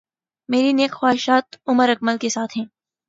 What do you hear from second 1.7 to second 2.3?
اکمل کے